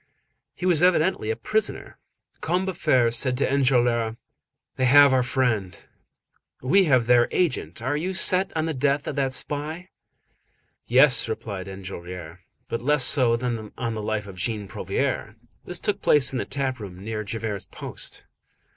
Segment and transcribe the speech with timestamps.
[0.55, 1.99] He was evidently a prisoner.
[2.41, 4.17] Combeferre said to Enjolras:—
[4.75, 5.77] "They have our friend;
[6.59, 7.83] we have their agent.
[7.83, 9.89] Are you set on the death of that spy?"
[10.87, 15.35] "Yes," replied Enjolras; "but less so than on the life of Jean Prouvaire."
[15.65, 18.25] This took place in the tap room near Javert's post.